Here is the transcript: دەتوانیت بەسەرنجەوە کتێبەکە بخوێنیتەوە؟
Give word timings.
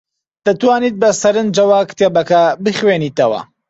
دەتوانیت 0.45 0.95
بەسەرنجەوە 1.01 1.79
کتێبەکە 1.89 2.41
بخوێنیتەوە؟ 2.63 3.39